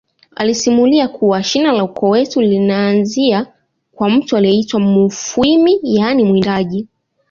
[0.35, 3.47] alisimulia kuwa shina la ukoo wetu linaanzia
[3.91, 6.87] kwa mtu aliyeitwa mufwimi yaani mwindaji